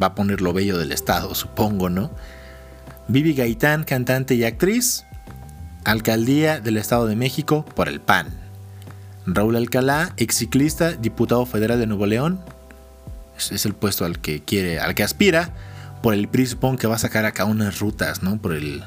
[0.01, 2.12] Va a poner lo bello del estado, supongo, ¿no?
[3.12, 5.04] Vivi Gaitán, cantante y actriz,
[5.84, 8.28] Alcaldía del Estado de México por el PAN.
[9.26, 12.39] Raúl Alcalá, ex ciclista, diputado federal de Nuevo León.
[13.38, 15.54] Es, el puesto al que quiere, al que aspira.
[16.02, 18.41] Por el PRI que va a sacar acá unas rutas, ¿no?
[18.41, 18.82] Por el.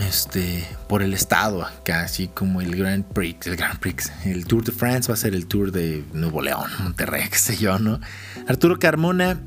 [0.00, 0.66] Este.
[0.88, 3.46] Por el estado, acá, así como el Grand Prix.
[3.46, 4.10] El Grand Prix.
[4.24, 7.56] El Tour de France va a ser el Tour de Nuevo León, Monterrey, qué sé
[7.56, 8.00] yo, ¿no?
[8.48, 9.40] Arturo Carmona,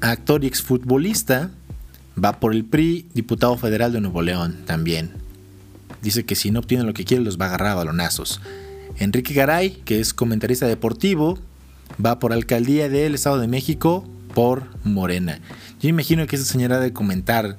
[0.00, 1.50] actor y exfutbolista
[2.22, 5.12] Va por el PRI, diputado federal de Nuevo León también.
[6.02, 8.40] Dice que si no obtiene lo que quiere los va a agarrar a balonazos.
[8.98, 11.38] Enrique Garay, que es comentarista deportivo,
[12.04, 15.40] va por alcaldía del Estado de México por Morena.
[15.80, 17.56] Yo imagino que esa señora de comentar,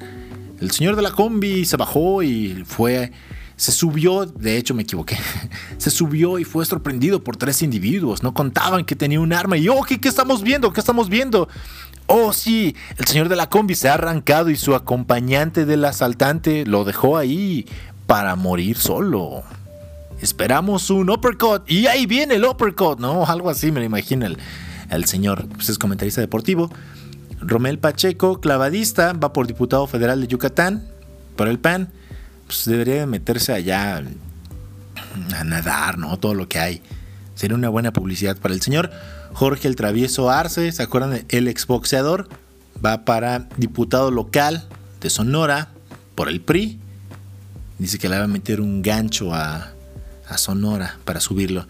[0.59, 3.11] el señor de la combi se bajó y fue,
[3.57, 5.17] se subió, de hecho me equivoqué,
[5.77, 9.67] se subió y fue sorprendido por tres individuos, no contaban que tenía un arma y,
[9.67, 10.71] oh, ¿qué, qué estamos viendo?
[10.71, 11.49] ¿Qué estamos viendo?
[12.07, 16.65] Oh, sí, el señor de la combi se ha arrancado y su acompañante del asaltante
[16.65, 17.65] lo dejó ahí
[18.05, 19.43] para morir solo.
[20.21, 23.25] Esperamos un uppercut y ahí viene el uppercut, ¿no?
[23.25, 24.27] Algo así me lo imagino
[24.89, 26.71] el, señor, pues es comentarista deportivo.
[27.41, 30.87] Romel Pacheco, clavadista, va por diputado federal de Yucatán,
[31.35, 31.89] por el PAN.
[32.45, 34.03] Pues debería meterse allá
[35.35, 36.17] a nadar, ¿no?
[36.17, 36.81] Todo lo que hay.
[37.33, 38.91] Sería una buena publicidad para el señor.
[39.35, 41.25] Jorge el Travieso Arce, ¿se acuerdan?
[41.27, 42.29] El exboxeador
[42.83, 44.65] va para diputado local
[45.01, 45.73] de Sonora
[46.15, 46.79] por el PRI.
[47.77, 49.73] Dice que le va a meter un gancho a,
[50.37, 51.67] Sonora para subirlo.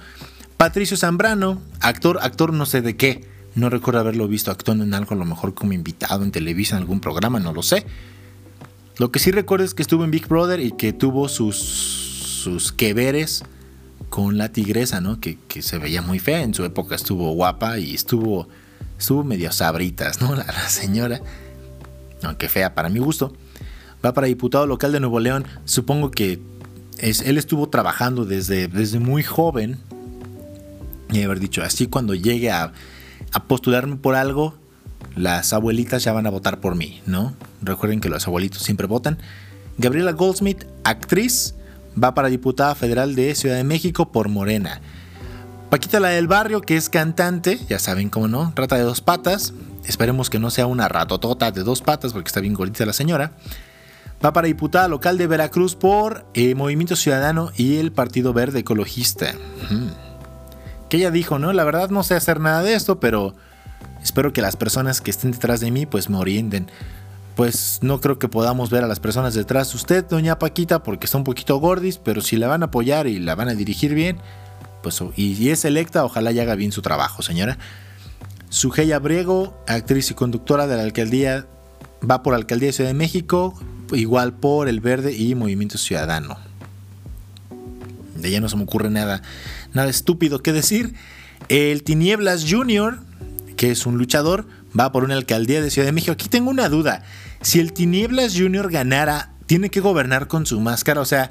[0.58, 3.28] Patricio Zambrano, actor, actor no sé de qué.
[3.56, 6.84] No recuerdo haberlo visto actuando en algo, a lo mejor como invitado en Televisa, en
[6.84, 7.88] algún programa, no lo sé.
[9.00, 12.72] Lo que sí recuerdo es que estuvo en Big Brother y que tuvo sus, sus
[12.72, 13.44] que veres
[14.10, 15.20] con la tigresa, ¿no?
[15.20, 18.48] Que, se veía muy fea, en su época estuvo guapa y estuvo,
[18.98, 20.36] estuvo medio sabritas, ¿no?
[20.36, 21.22] La, señora,
[22.24, 23.34] aunque fea para mi gusto,
[24.04, 26.40] va para diputado local de Nuevo León, supongo que
[26.98, 29.80] es, él estuvo trabajando desde, desde muy joven,
[31.12, 32.74] y haber dicho, así cuando llegue a,
[33.32, 34.56] a postularme por algo,
[35.16, 37.36] las abuelitas ya van a votar por mí, ¿no?
[37.62, 39.18] Recuerden que los abuelitos siempre votan.
[39.78, 41.56] Gabriela Goldsmith, actriz,
[42.02, 44.82] va para diputada federal de Ciudad de México por Morena.
[45.70, 49.54] Paquita la del barrio, que es cantante, ya saben cómo no, rata de dos patas.
[49.86, 53.32] Esperemos que no sea una ratotota de dos patas porque está bien gordita la señora.
[54.24, 59.34] Va para diputada local de Veracruz por eh, Movimiento Ciudadano y el Partido Verde Ecologista.
[60.90, 61.52] Que ella dijo, ¿no?
[61.52, 63.36] La verdad no sé hacer nada de esto, pero
[64.02, 66.70] espero que las personas que estén detrás de mí pues me orienten
[67.36, 71.06] pues no creo que podamos ver a las personas detrás de usted, doña Paquita, porque
[71.06, 73.94] está un poquito gordis, pero si la van a apoyar y la van a dirigir
[73.94, 74.18] bien,
[74.82, 77.58] pues y, es electa, ojalá y haga bien su trabajo, señora.
[78.50, 81.46] Sugeya Briego, actriz y conductora de la alcaldía,
[82.10, 83.60] va por alcaldía de Ciudad de México,
[83.92, 86.38] igual por El Verde y Movimiento Ciudadano.
[88.16, 89.22] De ella no se me ocurre nada,
[89.74, 90.94] nada estúpido que decir.
[91.50, 93.00] El Tinieblas Jr.,
[93.58, 96.14] que es un luchador, va por una alcaldía de Ciudad de México.
[96.14, 97.04] Aquí tengo una duda.
[97.46, 101.00] Si el Tinieblas Junior ganara, tiene que gobernar con su máscara.
[101.00, 101.30] O sea,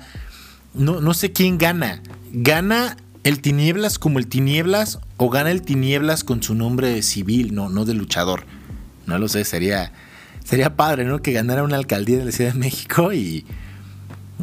[0.72, 2.02] no, no sé quién gana.
[2.32, 7.68] ¿Gana el Tinieblas como el Tinieblas o gana el Tinieblas con su nombre civil, no,
[7.68, 8.44] no de luchador?
[9.06, 9.90] No lo sé, sería,
[10.44, 11.20] sería padre, ¿no?
[11.20, 13.44] Que ganara una alcaldía de la Ciudad de México y,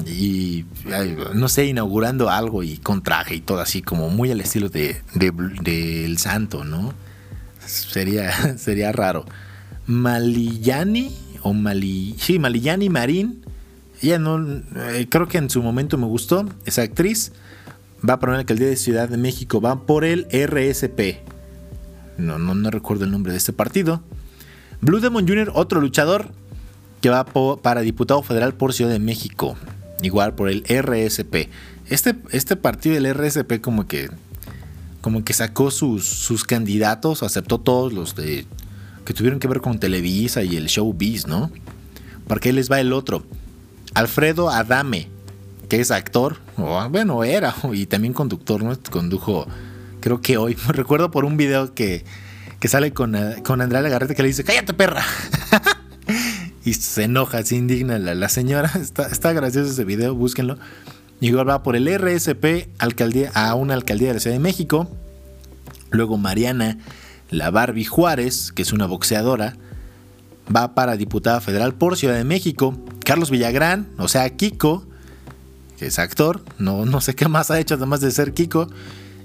[0.06, 0.66] y
[1.34, 5.02] no sé, inaugurando algo y con traje y todo así, como muy al estilo de,
[5.16, 6.94] de, Santo, ¿no?
[7.66, 9.24] Sería, sería raro.
[9.88, 13.46] Malillani o Mali, sí, Malillani Marín,
[14.02, 14.40] ella no,
[14.76, 17.34] eh, creo que en su momento me gustó, esa actriz,
[18.08, 21.22] va para una alcaldía de Ciudad de México, va por el RSP.
[22.18, 24.02] No, no, no recuerdo el nombre de este partido.
[24.82, 26.32] Blue Demon Jr., otro luchador
[27.02, 29.56] que va para diputado federal por Ciudad de México
[30.02, 31.50] igual por el RSP.
[31.90, 34.10] Este, este partido del RSP como que
[35.02, 38.46] como que sacó sus, sus candidatos, aceptó todos los de
[39.06, 41.52] que tuvieron que ver con Televisa y el Showbiz, ¿no?
[42.28, 43.24] Porque ahí les va el otro.
[43.94, 45.10] Alfredo Adame,
[45.70, 46.38] que es actor,
[46.90, 48.78] bueno, era, y también conductor, ¿no?
[48.90, 49.48] Condujo,
[50.00, 52.06] creo que hoy, recuerdo por un video que,
[52.60, 55.04] que sale con, con Andrea Lagarrete que le dice, cállate perra.
[56.66, 58.72] y se enoja, se indigna la, señora.
[58.80, 60.58] Está, está, gracioso ese video, búsquenlo.
[61.20, 64.90] Igual va por el RSP alcaldía, a una alcaldía de la Ciudad de México.
[65.92, 66.78] Luego Mariana,
[67.32, 69.56] la Barbie Juárez, que es una boxeadora,
[70.54, 72.78] va para diputada federal por Ciudad de México.
[73.04, 74.86] Carlos Villagrán, o sea, Kiko,
[75.80, 78.68] que es actor, no, no sé qué más ha hecho además de ser Kiko,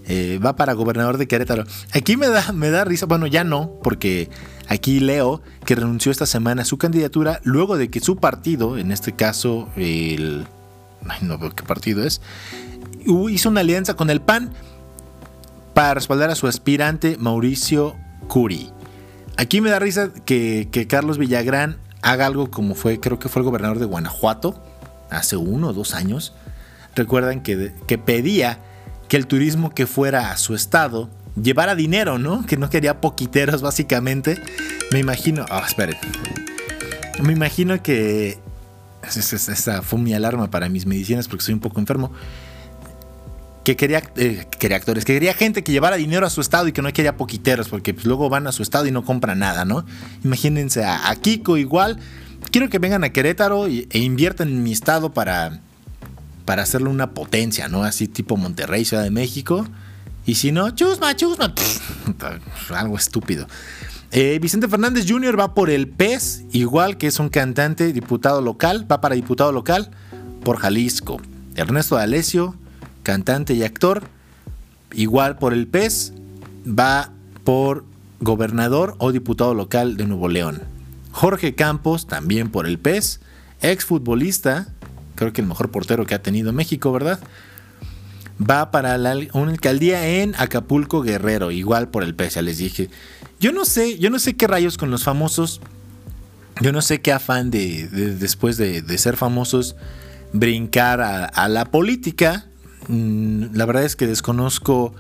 [0.09, 1.65] eh, va para gobernador de Querétaro.
[1.93, 4.31] Aquí me da, me da risa, bueno, ya no, porque
[4.69, 8.93] aquí leo que renunció esta semana a su candidatura luego de que su partido, en
[8.93, 10.47] este caso el...
[11.23, 12.21] no veo qué partido es,
[13.05, 14.53] hizo una alianza con el PAN
[15.77, 17.97] para respaldar a su aspirante Mauricio
[18.29, 18.73] Curi.
[19.37, 23.45] Aquí me da risa que, Carlos Villagrán haga algo como fue, creo que fue el
[23.45, 24.65] gobernador de Guanajuato,
[25.11, 26.33] hace uno o dos años.
[26.95, 28.59] Recuerdan que, que pedía
[29.11, 31.11] que el turismo que fuera a su estado
[31.41, 32.47] llevara dinero, ¿no?
[32.47, 34.41] Que no quería poquiteros, básicamente.
[34.93, 35.45] Me imagino.
[35.51, 35.99] Ah, esperen.
[37.23, 38.39] Me imagino que.
[39.03, 42.13] Esa fue mi alarma para mis medicinas porque soy un poco enfermo.
[43.67, 46.73] Que quería, eh, quería actores, que quería gente que llevara dinero a su estado y
[46.73, 49.65] que no quería poquiteros, porque pues, luego van a su estado y no compran nada,
[49.65, 49.85] ¿no?
[50.23, 51.99] Imagínense a, Kiko igual.
[52.53, 55.61] Quiero que vengan a Querétaro e inviertan en mi estado para
[56.47, 57.83] para hacerlo una potencia, ¿no?
[57.83, 59.67] Así tipo Monterrey, Ciudad de México.
[60.25, 61.53] Y si no, chusma, chusma.
[62.75, 63.47] algo estúpido.
[64.13, 65.39] Eh, Vicente Fernández Jr.
[65.39, 69.91] va por el PES, igual que es un cantante, diputado local, va para diputado local
[70.43, 71.21] por Jalisco.
[71.57, 72.55] Ernesto D'Alessio,
[73.07, 74.03] cantante y actor,
[74.93, 76.13] igual por el PES,
[76.67, 77.13] va
[77.45, 77.85] por
[78.19, 80.61] gobernador o diputado local de Nuevo León.
[81.13, 83.21] Jorge Campos, también por el PES,
[83.61, 84.75] exfutbolista,
[85.15, 87.21] creo que el mejor portero que ha tenido México, ¿verdad?
[88.39, 88.97] Va para
[89.35, 92.91] una alcaldía en Acapulco Guerrero, igual por el ya les dije.
[93.39, 95.61] Yo no sé, yo no sé qué rayos con los famosos.
[96.61, 99.77] Yo no sé qué afán de, después de, ser famosos
[100.33, 102.47] brincar a, la política.
[102.89, 104.95] Mm, la verdad es que desconozco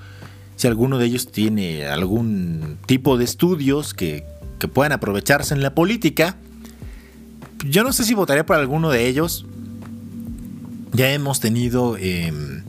[0.56, 4.24] si alguno de ellos tiene algún tipo de estudios que,
[4.58, 6.36] que puedan aprovecharse en la política.
[7.64, 9.46] Yo no sé si votaría por alguno de ellos.
[10.92, 12.64] Ya hemos tenido em,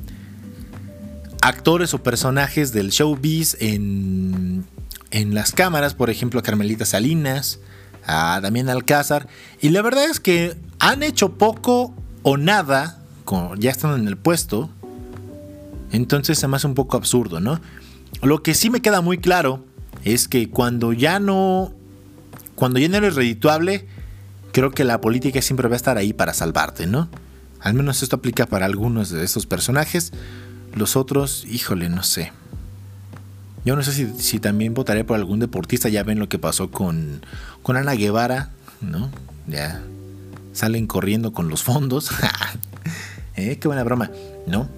[1.41, 4.65] actores o personajes del showbiz en,
[5.11, 7.59] en las cámaras, por ejemplo, a Carmelita Salinas,
[8.05, 9.27] a Damián Alcázar,
[9.61, 13.01] y la verdad es que han hecho poco o nada,
[13.57, 14.69] ya están en el puesto,
[15.91, 17.59] entonces se me un poco absurdo, ¿no?
[18.21, 19.65] Lo que sí me queda muy claro
[20.03, 21.73] es que cuando ya no,
[22.55, 23.87] cuando ya no eres redituable,
[24.51, 27.09] creo que la política siempre va a estar ahí para salvarte, ¿no?
[27.59, 30.13] Al menos esto aplica para algunos de estos personajes.
[30.75, 32.31] Los otros, híjole, no sé.
[33.65, 35.89] Yo no sé si, también votaré por algún deportista.
[35.89, 37.25] Ya ven lo que pasó con,
[37.63, 39.09] con Ana Guevara, ¿no?
[39.47, 39.83] Ya
[40.53, 42.11] salen corriendo con los fondos.
[43.35, 43.57] ¿Eh?
[43.59, 44.11] Qué buena broma,
[44.45, 44.69] ¿no?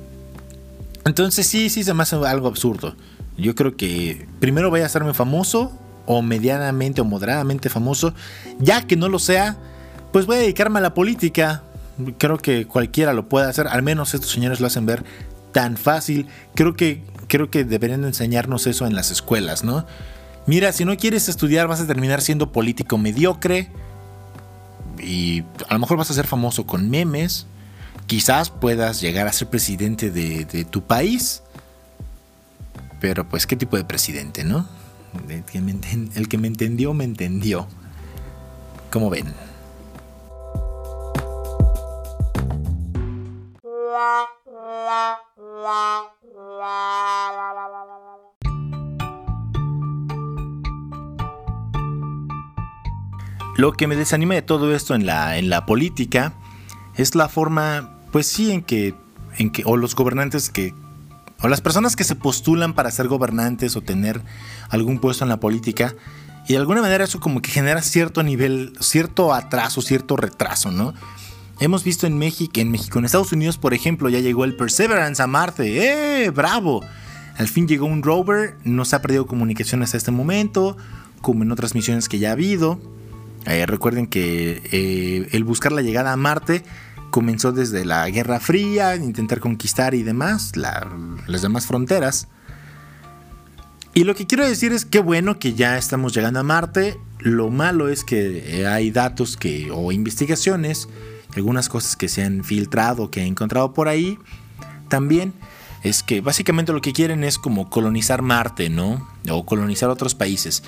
[1.06, 2.96] Entonces sí, sí se me hace algo absurdo.
[3.38, 5.72] Yo creo que primero voy a hacerme famoso
[6.06, 8.14] o medianamente o moderadamente famoso.
[8.60, 9.58] Ya que no lo sea,
[10.12, 11.64] pues voy a dedicarme a la política
[12.18, 15.04] creo que cualquiera lo puede hacer, al menos estos señores lo hacen ver
[15.52, 16.28] tan fácil.
[16.56, 19.86] Creo que, creo que deberían enseñarnos eso en las escuelas, ¿no?
[20.46, 23.70] Mira, si no quieres estudiar vas a terminar siendo político mediocre
[25.00, 27.48] y a lo mejor vas a ser famoso con memes.
[28.10, 31.44] Quizás puedas llegar a ser presidente de, tu país.
[33.00, 34.68] Pero pues, ¿qué tipo de presidente, no?
[35.30, 35.44] El
[36.28, 37.68] que me entendió, me entendió.
[38.90, 39.32] ¿Cómo ven?
[53.56, 56.34] Lo que me desanima de todo esto en la, en la política
[56.96, 58.96] es la forma pues sí, en que,
[59.38, 60.74] en que, o los gobernantes que,
[61.42, 64.22] o las personas que se postulan para ser gobernantes o tener
[64.70, 65.96] algún puesto en la política,
[66.48, 70.94] y de alguna manera eso como que genera cierto nivel, cierto atraso, cierto retraso, ¿no?
[71.60, 75.22] Hemos visto en México, en México, en Estados Unidos, por ejemplo, ya llegó el Perseverance
[75.22, 76.24] a Marte.
[76.24, 76.30] ¡Eh!
[76.30, 76.82] ¡Bravo!
[77.38, 80.78] Al fin llegó un rover, no se ha perdido comunicación hasta este momento,
[81.22, 82.80] como en otras misiones que ya ha habido.
[83.46, 86.64] Eh, recuerden que eh, el buscar la llegada a Marte
[87.10, 92.28] comenzó desde la Guerra Fría, intentar conquistar y demás, las demás fronteras.
[93.94, 96.98] Y lo que quiero decir es que bueno que ya estamos llegando a Marte.
[97.20, 100.88] Lo malo es que hay datos que, o investigaciones
[101.36, 104.18] algunas cosas que se han filtrado, que he encontrado por ahí,
[104.88, 105.34] también
[105.84, 109.08] es que básicamente lo que quieren es como colonizar Marte, ¿no?
[109.30, 110.64] O colonizar otros países.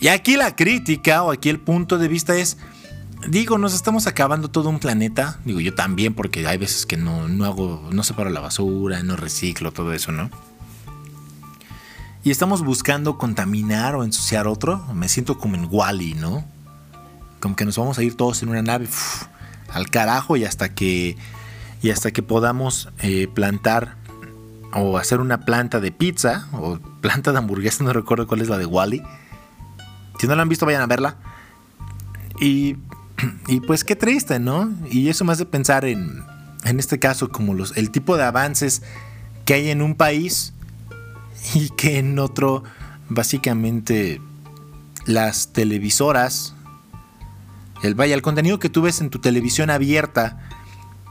[0.00, 2.58] Y aquí la crítica o aquí el punto de vista es,
[3.28, 7.28] digo, nos estamos acabando todo un planeta, digo yo también porque hay veces que no,
[7.28, 10.30] no hago, no separo la basura, no reciclo, todo eso, ¿no?
[12.22, 16.44] Y estamos buscando contaminar o ensuciar otro, me siento como en Wally, ¿no?
[17.40, 18.88] Como que nos vamos a ir todos en una nave
[19.72, 21.16] al carajo y hasta que,
[21.82, 23.96] y hasta que podamos eh, plantar
[24.72, 28.58] o hacer una planta de pizza o planta de hamburguesa, no recuerdo cuál es la
[28.58, 29.02] de Wally.
[30.18, 31.16] Si no la han visto, vayan a verla.
[32.40, 32.76] Y,
[33.48, 34.72] y pues qué triste, ¿no?
[34.90, 36.22] Y eso me hace pensar en,
[36.64, 38.82] en este caso como los, el tipo de avances
[39.44, 40.52] que hay en un país
[41.54, 42.64] y que en otro,
[43.08, 44.20] básicamente,
[45.06, 46.56] las televisoras
[47.82, 50.38] el vaya, el contenido que tú ves en tu televisión abierta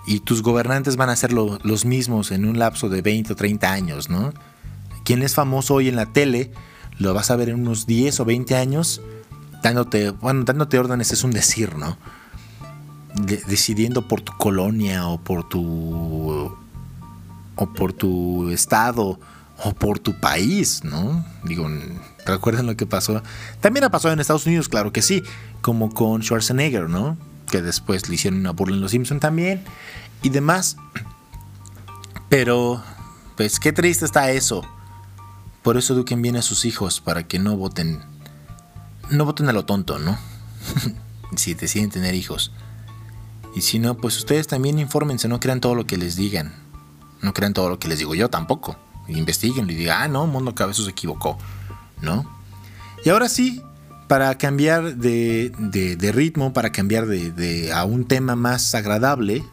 [0.07, 3.71] y tus gobernantes van a ser los mismos en un lapso de 20 o 30
[3.71, 4.33] años, ¿no?
[5.03, 6.51] Quien es famoso hoy en la tele,
[6.97, 9.01] lo vas a ver en unos 10 o 20 años
[9.65, 11.97] dándote, bueno, dándote órdenes es un decir, ¿no?
[13.47, 16.53] decidiendo por tu colonia o por tu
[17.55, 19.17] o por tu estado
[19.63, 21.25] o por tu país, ¿no?
[21.45, 21.69] Digo,
[22.25, 23.23] ¿recuerdan lo que pasó?
[23.61, 25.23] También ha pasado en Estados Unidos, claro que sí,
[25.61, 27.17] como con Schwarzenegger, ¿no?
[27.49, 29.63] Que después le hicieron una burla en Los Simpson también
[30.21, 30.75] y demás.
[32.27, 32.83] Pero,
[33.37, 34.61] pues qué triste está eso.
[35.63, 38.03] Por eso eduquen bien a sus hijos para que no voten,
[39.09, 40.17] no voten a lo tonto, ¿no?
[41.35, 42.51] si deciden tener hijos.
[43.55, 46.53] Y si no, pues ustedes también infórmense, no crean todo lo que les digan.
[47.21, 50.55] No crean todo lo que les digo yo tampoco investiguen y digan, ah, no, Mundo
[50.55, 51.37] Cabezo se equivocó,
[52.01, 52.29] ¿no?
[53.03, 53.61] Y ahora sí,
[54.07, 59.43] para cambiar de, de, ritmo, para cambiar de, a un tema más agradable,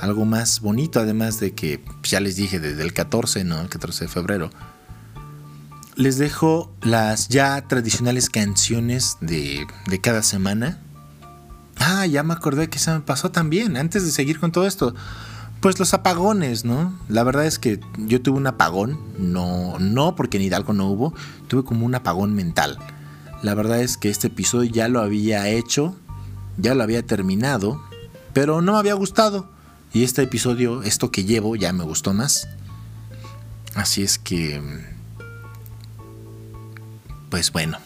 [0.00, 3.60] algo más bonito, además de que ya les dije desde el 14, ¿no?
[3.60, 4.50] El 14 de febrero.
[5.96, 10.78] Les dejo las ya tradicionales canciones de, de cada semana.
[11.78, 14.94] Ah, ya me acordé que se me pasó también, antes de seguir con todo esto.
[15.60, 16.92] Pues los apagones, ¿no?
[17.08, 21.14] La verdad es que yo tuve un apagón, no, no porque en Hidalgo no hubo,
[21.48, 22.78] tuve como un apagón mental.
[23.42, 25.96] La verdad es que este episodio ya lo había hecho,
[26.58, 27.82] ya lo había terminado,
[28.34, 29.50] pero no me había gustado.
[29.94, 32.48] Y este episodio, esto que llevo, ya me gustó más.
[33.74, 34.95] Así es que...
[37.30, 37.78] Pues bueno.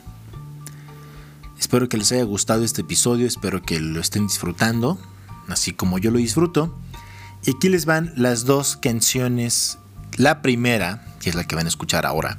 [1.59, 4.98] Espero que les haya gustado este episodio, espero que lo estén disfrutando,
[5.48, 6.74] así como yo lo disfruto.
[7.44, 9.79] Y aquí les van las dos canciones.
[10.16, 12.38] La primera, que es la que van a escuchar ahora,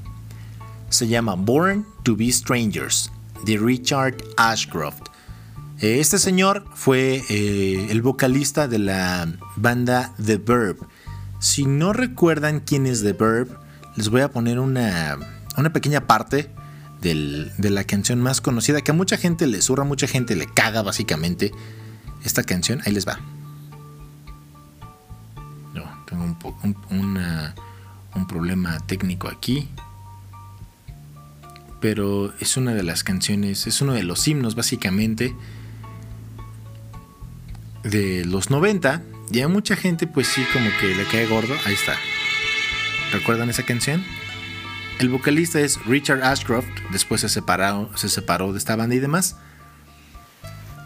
[0.90, 3.12] se llama Born to Be Strangers,
[3.46, 5.08] de Richard Ashcroft.
[5.80, 10.78] Eh, este señor fue eh, el vocalista de la banda The Verb.
[11.40, 13.58] Si no recuerdan quién es The Verb,
[13.96, 15.18] les voy a poner una,
[15.58, 16.52] una pequeña parte
[17.02, 20.82] de la canción más conocida que a mucha gente le surra, mucha gente le caga
[20.82, 21.52] básicamente.
[22.24, 23.20] Esta canción, ahí les va
[26.16, 27.18] un,
[28.16, 29.68] un, problema técnico aquí.
[31.80, 35.36] Pero es una de las canciones, es uno de los himnos básicamente
[37.84, 39.02] de los 90.
[39.32, 41.54] Y a mucha gente pues sí como que le cae gordo.
[41.66, 41.96] Ahí está.
[43.12, 44.04] ¿Recuerdan esa canción?
[45.02, 46.68] El vocalista es Richard Ashcroft.
[46.92, 49.36] Después se separó, se separó de esta banda y demás.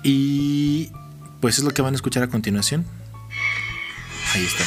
[0.03, 0.89] Y
[1.41, 2.85] pues es lo que van a escuchar a continuación.
[4.33, 4.63] Ahí está.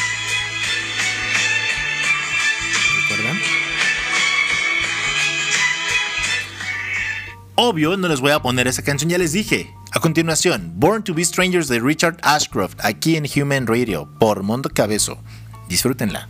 [7.54, 9.74] Obvio, no les voy a poner esa canción, ya les dije.
[9.92, 14.68] A continuación, Born to be Strangers de Richard Ashcroft, aquí en Human Radio, por Mondo
[14.68, 15.18] Cabezo.
[15.70, 16.28] Disfrútenla.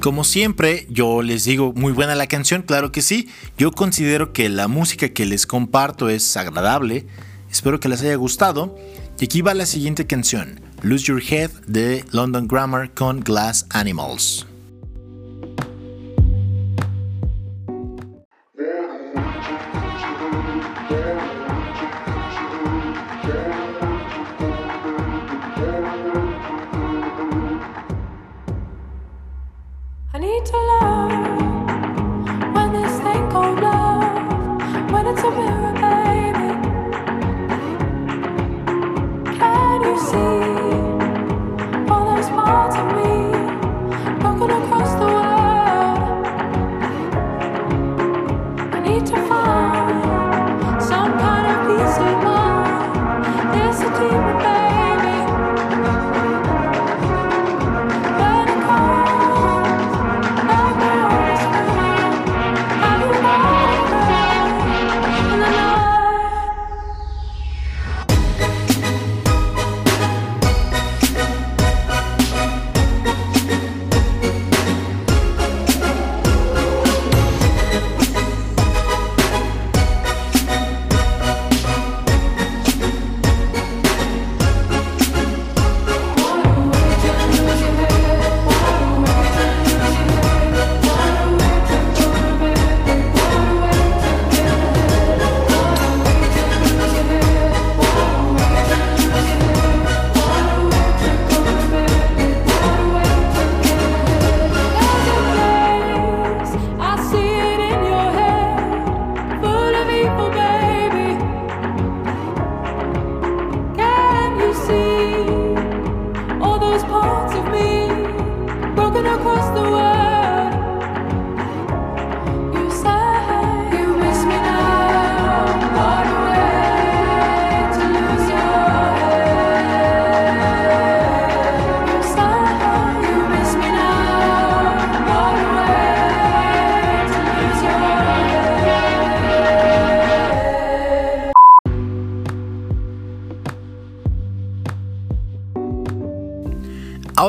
[0.00, 3.28] Como siempre, yo les digo, muy buena la canción, claro que sí.
[3.58, 7.06] Yo considero que la música que les comparto es agradable.
[7.50, 8.78] Espero que les haya gustado.
[9.20, 14.49] Y aquí va la siguiente canción, Lose Your Head de London Grammar con Glass Animals.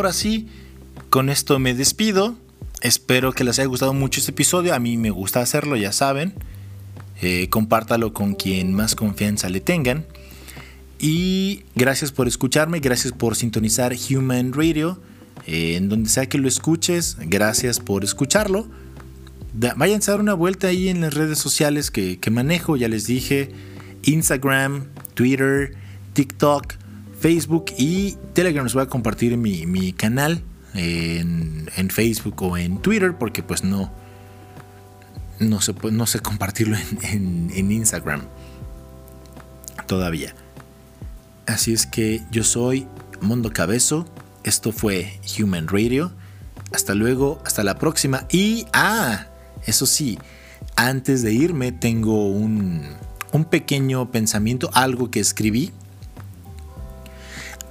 [0.01, 0.47] Ahora sí,
[1.11, 2.35] con esto me despido.
[2.81, 4.73] Espero que les haya gustado mucho este episodio.
[4.73, 6.33] A mí me gusta hacerlo, ya saben.
[7.21, 10.07] Eh, compártalo con quien más confianza le tengan.
[10.97, 14.99] Y gracias por escucharme, gracias por sintonizar Human Radio.
[15.45, 18.67] Eh, en donde sea que lo escuches, gracias por escucharlo.
[19.53, 23.05] vayan a dar una vuelta ahí en las redes sociales que, que manejo, ya les
[23.05, 23.51] dije.
[24.01, 25.75] Instagram, Twitter,
[26.13, 26.80] TikTok.
[27.22, 28.65] Facebook y Telegram.
[28.65, 30.41] Les voy a compartir mi, mi canal
[30.74, 33.91] en, Facebook o en Twitter porque pues no,
[35.39, 38.24] no, sé, no sé compartirlo en, en Instagram
[39.86, 40.34] todavía.
[41.45, 42.88] Así es que yo soy
[43.22, 44.07] Mundo Cabezo.
[44.43, 46.11] Esto fue Human Radio.
[46.74, 48.26] Hasta luego, hasta la próxima.
[48.32, 49.28] Y, ah,
[49.67, 50.17] eso sí,
[50.76, 52.82] antes de irme tengo un,
[53.32, 55.72] un pequeño pensamiento, algo que escribí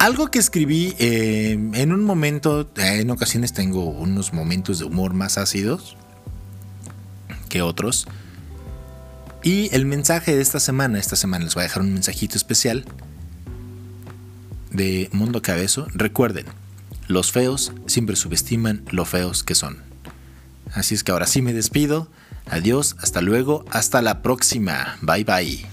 [0.01, 5.37] algo que escribí eh, en un momento, en ocasiones tengo unos momentos de humor más
[5.37, 5.95] ácidos
[7.49, 8.07] que otros.
[9.43, 12.85] Y el mensaje de esta semana, esta semana les voy a dejar un mensajito especial
[14.71, 15.85] de Mundo Cabezo.
[15.93, 16.47] Recuerden,
[17.07, 19.77] los feos siempre subestiman lo feos que son.
[20.73, 22.09] Así es que ahora sí me despido.
[22.47, 24.97] Adiós, hasta luego, hasta la próxima.
[25.01, 25.70] Bye bye.